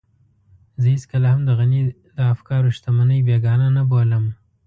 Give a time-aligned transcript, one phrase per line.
[0.81, 1.81] زه هېڅکله هم د غني
[2.17, 4.25] د افکارو شتمنۍ بېګانه نه بولم.